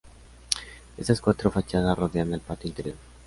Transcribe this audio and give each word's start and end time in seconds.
Estas 0.97 1.21
cuatro 1.21 1.51
fachadas 1.51 1.95
rodean 1.95 2.33
al 2.33 2.39
patio 2.39 2.69
interior. 2.69 2.97